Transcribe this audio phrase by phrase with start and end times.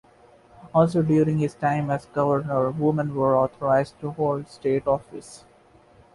[0.73, 5.45] Also during his time as governor, women were authorized to hold state office.